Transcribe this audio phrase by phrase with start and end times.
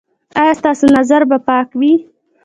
[0.39, 1.93] ایا ستاسو نظر به پاک وي؟